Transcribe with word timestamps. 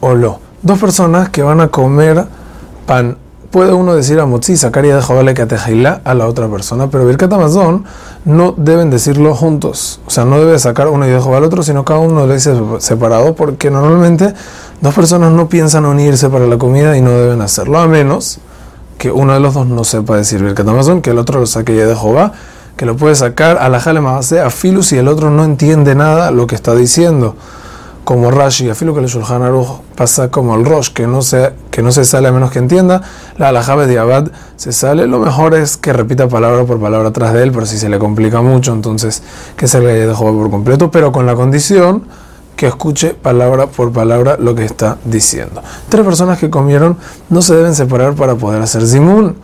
Olo. 0.00 0.40
Dos 0.62 0.78
personas 0.78 1.28
que 1.28 1.42
van 1.42 1.60
a 1.60 1.68
comer 1.68 2.24
pan. 2.86 3.18
Puede 3.50 3.72
uno 3.72 3.94
decir 3.94 4.18
a 4.18 4.26
Motzi, 4.26 4.56
sacaría 4.56 4.96
de 4.96 5.02
Jobale 5.02 5.34
Katejila 5.34 6.00
a 6.04 6.14
la 6.14 6.26
otra 6.26 6.48
persona, 6.48 6.88
pero 6.88 7.06
Birkat 7.06 7.32
Amazon 7.32 7.84
no 8.24 8.54
deben 8.56 8.90
decirlo 8.90 9.34
juntos. 9.34 10.00
O 10.06 10.10
sea, 10.10 10.24
no 10.24 10.38
debe 10.38 10.58
sacar 10.58 10.88
uno 10.88 11.06
y 11.06 11.10
dejo 11.10 11.34
al 11.36 11.44
otro, 11.44 11.62
sino 11.62 11.84
cada 11.84 12.00
uno 12.00 12.26
lo 12.26 12.32
dice 12.32 12.54
separado, 12.78 13.34
porque 13.34 13.70
normalmente 13.70 14.34
dos 14.80 14.94
personas 14.94 15.32
no 15.32 15.48
piensan 15.48 15.84
unirse 15.84 16.28
para 16.28 16.46
la 16.46 16.58
comida 16.58 16.96
y 16.96 17.02
no 17.02 17.10
deben 17.10 17.40
hacerlo, 17.40 17.78
a 17.78 17.86
menos 17.86 18.38
que 18.98 19.10
uno 19.10 19.34
de 19.34 19.40
los 19.40 19.54
dos 19.54 19.66
no 19.66 19.84
sepa 19.84 20.16
decir 20.16 20.42
Birkat 20.42 20.66
Amazon, 20.66 21.02
que 21.02 21.10
el 21.10 21.18
otro 21.18 21.40
lo 21.40 21.46
saque 21.46 21.76
ya 21.76 21.86
de 21.86 21.94
Jehová, 21.94 22.32
que 22.76 22.86
lo 22.86 22.96
puede 22.96 23.14
sacar 23.14 23.58
a 23.58 23.68
la 23.68 23.80
Jale 23.80 24.00
a 24.00 24.50
Filus 24.50 24.92
y 24.92 24.98
el 24.98 25.08
otro 25.08 25.30
no 25.30 25.44
entiende 25.44 25.94
nada 25.94 26.30
lo 26.30 26.46
que 26.46 26.54
está 26.54 26.74
diciendo 26.74 27.36
como 28.06 28.30
Rashi, 28.30 28.70
afilo 28.70 28.94
que 28.94 29.00
el 29.00 29.06
Shulchan 29.06 29.42
Aruch 29.42 29.80
pasa 29.96 30.30
como 30.30 30.54
el 30.54 30.64
Rosh, 30.64 30.90
que 30.90 31.08
no, 31.08 31.22
se, 31.22 31.54
que 31.72 31.82
no 31.82 31.90
se 31.90 32.04
sale 32.04 32.28
a 32.28 32.32
menos 32.32 32.52
que 32.52 32.60
entienda, 32.60 33.02
la 33.36 33.48
alajabe 33.48 33.88
de 33.88 33.98
Abad 33.98 34.28
se 34.54 34.72
sale, 34.72 35.08
lo 35.08 35.18
mejor 35.18 35.56
es 35.56 35.76
que 35.76 35.92
repita 35.92 36.28
palabra 36.28 36.62
por 36.62 36.78
palabra 36.78 37.08
atrás 37.08 37.32
de 37.32 37.42
él, 37.42 37.50
pero 37.50 37.66
si 37.66 37.78
se 37.78 37.88
le 37.88 37.98
complica 37.98 38.42
mucho, 38.42 38.72
entonces 38.72 39.24
que 39.56 39.66
se 39.66 39.80
le 39.80 40.06
de 40.06 40.14
Jehová 40.14 40.30
por 40.30 40.50
completo, 40.52 40.88
pero 40.92 41.10
con 41.10 41.26
la 41.26 41.34
condición 41.34 42.04
que 42.54 42.68
escuche 42.68 43.12
palabra 43.14 43.66
por 43.66 43.90
palabra 43.90 44.36
lo 44.38 44.54
que 44.54 44.64
está 44.64 44.98
diciendo. 45.04 45.60
Tres 45.88 46.04
personas 46.04 46.38
que 46.38 46.48
comieron 46.48 46.96
no 47.28 47.42
se 47.42 47.56
deben 47.56 47.74
separar 47.74 48.14
para 48.14 48.36
poder 48.36 48.62
hacer 48.62 48.86
zimun. 48.86 49.34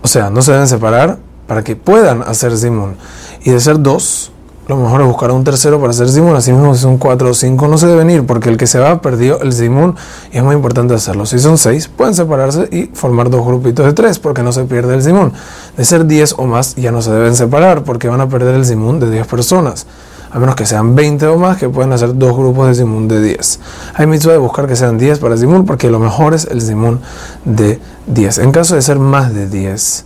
O 0.00 0.08
sea, 0.08 0.30
no 0.30 0.40
se 0.40 0.52
deben 0.52 0.66
separar 0.66 1.18
para 1.48 1.64
que 1.64 1.74
puedan 1.74 2.22
hacer 2.22 2.56
zimun. 2.56 2.94
Y 3.42 3.50
de 3.50 3.58
ser 3.58 3.80
dos, 3.80 4.30
lo 4.68 4.76
mejor 4.76 5.00
es 5.00 5.06
buscar 5.06 5.30
un 5.30 5.44
tercero 5.44 5.80
para 5.80 5.90
hacer 5.90 6.10
zimun. 6.10 6.36
Así 6.36 6.52
mismo, 6.52 6.74
si 6.74 6.82
son 6.82 6.98
cuatro 6.98 7.30
o 7.30 7.34
cinco, 7.34 7.66
no 7.66 7.78
se 7.78 7.86
deben 7.86 8.10
ir, 8.10 8.26
porque 8.26 8.50
el 8.50 8.58
que 8.58 8.66
se 8.66 8.78
va 8.78 9.00
perdió 9.00 9.40
el 9.40 9.54
zimun 9.54 9.96
y 10.30 10.36
es 10.36 10.44
muy 10.44 10.54
importante 10.54 10.92
hacerlo. 10.92 11.24
Si 11.24 11.38
son 11.38 11.56
seis, 11.56 11.88
pueden 11.88 12.14
separarse 12.14 12.68
y 12.70 12.90
formar 12.92 13.30
dos 13.30 13.44
grupitos 13.46 13.86
de 13.86 13.94
tres, 13.94 14.18
porque 14.18 14.42
no 14.42 14.52
se 14.52 14.64
pierde 14.64 14.94
el 14.94 15.02
zimun. 15.02 15.32
De 15.76 15.84
ser 15.86 16.04
diez 16.04 16.34
o 16.36 16.46
más, 16.46 16.76
ya 16.76 16.92
no 16.92 17.00
se 17.00 17.10
deben 17.10 17.34
separar, 17.34 17.82
porque 17.82 18.08
van 18.08 18.20
a 18.20 18.28
perder 18.28 18.54
el 18.54 18.66
zimun 18.66 19.00
de 19.00 19.10
diez 19.10 19.26
personas. 19.26 19.86
A 20.30 20.38
menos 20.38 20.54
que 20.54 20.66
sean 20.66 20.94
20 20.94 21.26
o 21.28 21.38
más, 21.38 21.56
que 21.56 21.70
pueden 21.70 21.90
hacer 21.94 22.18
dos 22.18 22.36
grupos 22.36 22.68
de 22.68 22.74
zimun 22.74 23.08
de 23.08 23.22
10. 23.22 23.60
Hay 23.94 24.06
mitzvah 24.06 24.32
de 24.32 24.38
buscar 24.38 24.66
que 24.66 24.76
sean 24.76 24.98
10 24.98 25.20
para 25.20 25.38
zimun, 25.38 25.64
porque 25.64 25.88
lo 25.88 25.98
mejor 25.98 26.34
es 26.34 26.44
el 26.44 26.60
zimun 26.60 27.00
de 27.46 27.80
10. 28.08 28.36
En 28.38 28.52
caso 28.52 28.74
de 28.74 28.82
ser 28.82 28.98
más 28.98 29.32
de 29.32 29.48
10, 29.48 30.04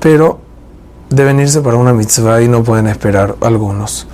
pero 0.00 0.40
deben 1.10 1.40
irse 1.40 1.60
para 1.60 1.76
una 1.76 1.92
mitzvah 1.92 2.40
y 2.42 2.48
no 2.48 2.64
pueden 2.64 2.86
esperar 2.86 3.36
algunos. 3.40 4.06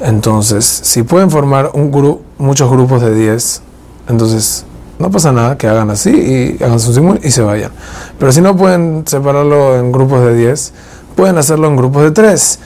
Entonces, 0.00 0.64
si 0.64 1.02
pueden 1.02 1.30
formar 1.30 1.70
un 1.74 1.90
grupo, 1.90 2.22
muchos 2.38 2.70
grupos 2.70 3.02
de 3.02 3.14
10, 3.14 3.62
entonces 4.08 4.64
no 4.98 5.10
pasa 5.10 5.32
nada 5.32 5.56
que 5.56 5.68
hagan 5.68 5.90
así 5.90 6.10
y 6.10 6.62
hagan 6.62 6.80
su 6.80 6.92
simul 6.92 7.20
y 7.22 7.30
se 7.30 7.42
vayan. 7.42 7.70
Pero 8.18 8.32
si 8.32 8.40
no 8.40 8.56
pueden 8.56 9.04
separarlo 9.06 9.76
en 9.76 9.92
grupos 9.92 10.22
de 10.24 10.34
10, 10.34 10.72
pueden 11.14 11.38
hacerlo 11.38 11.68
en 11.68 11.76
grupos 11.76 12.02
de 12.02 12.10
3. 12.10 12.58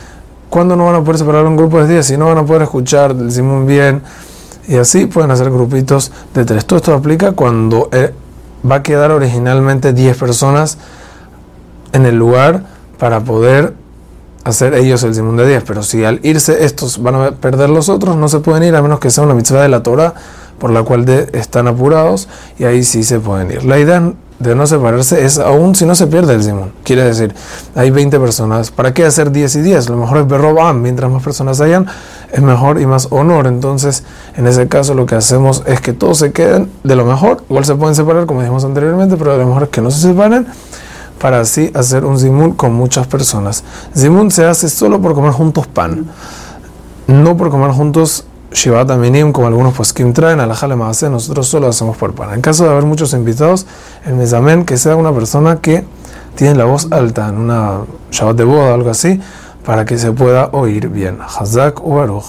¿Cuándo 0.48 0.76
no 0.76 0.86
van 0.86 0.96
a 0.96 1.00
poder 1.00 1.18
separarlo 1.18 1.48
en 1.48 1.56
grupos 1.56 1.88
de 1.88 1.94
10? 1.94 2.06
Si 2.06 2.16
no 2.16 2.26
van 2.26 2.38
a 2.38 2.44
poder 2.44 2.62
escuchar 2.62 3.12
el 3.12 3.32
simul 3.32 3.64
bien 3.64 4.02
y 4.68 4.76
así 4.76 5.06
pueden 5.06 5.30
hacer 5.30 5.50
grupitos 5.50 6.12
de 6.34 6.44
3. 6.44 6.64
Todo 6.66 6.78
esto 6.78 6.94
aplica 6.94 7.32
cuando 7.32 7.88
eh, 7.92 8.14
va 8.70 8.76
a 8.76 8.82
quedar 8.82 9.10
originalmente 9.10 9.92
10 9.92 10.16
personas 10.16 10.78
en 11.92 12.06
el 12.06 12.16
lugar 12.16 12.64
para 12.98 13.20
poder 13.20 13.74
hacer 14.44 14.74
ellos 14.74 15.02
el 15.02 15.14
de 15.14 15.46
10. 15.46 15.64
Pero 15.66 15.82
si 15.82 16.04
al 16.04 16.20
irse 16.22 16.64
estos 16.64 17.02
van 17.02 17.14
a 17.14 17.30
perder 17.32 17.70
los 17.70 17.88
otros, 17.88 18.16
no 18.16 18.28
se 18.28 18.40
pueden 18.40 18.62
ir 18.64 18.74
a 18.74 18.82
menos 18.82 19.00
que 19.00 19.10
sea 19.10 19.24
una 19.24 19.34
mitzvah 19.34 19.62
de 19.62 19.68
la 19.68 19.82
Torah 19.82 20.14
por 20.58 20.70
la 20.70 20.82
cual 20.82 21.08
están 21.32 21.66
apurados 21.66 22.28
y 22.58 22.64
ahí 22.64 22.84
sí 22.84 23.02
se 23.02 23.18
pueden 23.18 23.50
ir. 23.50 23.64
La 23.64 23.78
idea 23.78 24.12
de 24.38 24.54
no 24.56 24.66
separarse 24.66 25.24
es 25.24 25.38
aún 25.38 25.74
si 25.74 25.86
no 25.86 25.94
se 25.94 26.06
pierde 26.06 26.34
el 26.34 26.42
simón. 26.42 26.72
Quiere 26.84 27.04
decir, 27.04 27.34
hay 27.74 27.90
20 27.90 28.18
personas, 28.18 28.70
¿para 28.70 28.92
qué 28.92 29.04
hacer 29.04 29.30
10 29.30 29.56
y 29.56 29.60
10? 29.60 29.88
Lo 29.88 29.96
mejor 29.96 30.18
es 30.18 30.26
berrobam, 30.26 30.80
mientras 30.82 31.10
más 31.10 31.22
personas 31.22 31.60
hayan, 31.60 31.86
es 32.32 32.42
mejor 32.42 32.80
y 32.80 32.86
más 32.86 33.08
honor. 33.10 33.46
Entonces, 33.46 34.04
en 34.36 34.46
ese 34.46 34.68
caso 34.68 34.94
lo 34.94 35.06
que 35.06 35.14
hacemos 35.14 35.62
es 35.66 35.80
que 35.80 35.92
todos 35.92 36.18
se 36.18 36.32
queden 36.32 36.70
de 36.82 36.96
lo 36.96 37.04
mejor. 37.04 37.44
Igual 37.48 37.64
se 37.64 37.74
pueden 37.76 37.94
separar, 37.94 38.26
como 38.26 38.40
dijimos 38.40 38.64
anteriormente, 38.64 39.16
pero 39.16 39.36
lo 39.36 39.46
mejor 39.46 39.64
es 39.64 39.68
que 39.68 39.80
no 39.80 39.90
se 39.90 40.00
separen 40.00 40.46
para 41.22 41.40
así 41.40 41.70
hacer 41.72 42.04
un 42.04 42.18
zimun 42.18 42.52
con 42.52 42.74
muchas 42.74 43.06
personas. 43.06 43.62
Zimun 43.96 44.32
se 44.32 44.44
hace 44.44 44.68
solo 44.68 45.00
por 45.00 45.14
comer 45.14 45.30
juntos 45.30 45.68
pan, 45.68 46.06
no 47.06 47.36
por 47.36 47.48
comer 47.48 47.70
juntos 47.70 48.24
Shivat 48.50 48.90
Aminim, 48.90 49.32
como 49.32 49.46
algunos 49.46 49.72
pues 49.72 49.92
que 49.92 50.04
traen 50.06 50.40
a 50.40 50.46
la 50.46 50.54
Jale 50.54 50.76
nosotros 50.76 51.46
solo 51.46 51.68
hacemos 51.68 51.96
por 51.96 52.12
pan. 52.14 52.34
En 52.34 52.40
caso 52.40 52.64
de 52.64 52.70
haber 52.70 52.84
muchos 52.84 53.14
invitados, 53.14 53.66
el 54.04 54.14
mesamen 54.14 54.64
que 54.64 54.76
sea 54.76 54.96
una 54.96 55.12
persona 55.12 55.60
que 55.60 55.86
tiene 56.34 56.56
la 56.56 56.64
voz 56.64 56.88
alta 56.90 57.28
en 57.28 57.38
una 57.38 57.82
Shabbat 58.10 58.36
de 58.36 58.44
boda 58.44 58.72
o 58.72 58.74
algo 58.74 58.90
así, 58.90 59.20
para 59.64 59.84
que 59.84 59.98
se 59.98 60.10
pueda 60.10 60.50
oír 60.52 60.88
bien. 60.88 61.18
Hazak 61.22 61.86
o 61.86 61.94
Baruch. 61.94 62.24